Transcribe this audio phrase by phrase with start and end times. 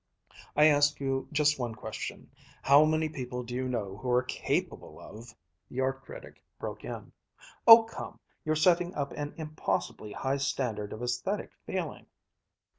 [0.55, 2.31] I ask you just one question,
[2.63, 5.35] How many people do you know who are capable of"
[5.69, 7.11] The art critic broke in:
[7.67, 8.19] "Oh come!
[8.43, 12.07] You're setting up an impossibly high standard of aesthetic feeling."